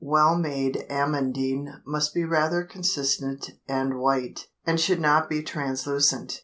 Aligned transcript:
Well 0.03 0.35
made 0.35 0.83
amandine 0.89 1.79
must 1.85 2.15
be 2.15 2.23
rather 2.23 2.63
consistent 2.63 3.51
and 3.67 3.99
white, 3.99 4.47
and 4.65 4.79
should 4.79 4.99
not 4.99 5.29
be 5.29 5.43
translucent. 5.43 6.39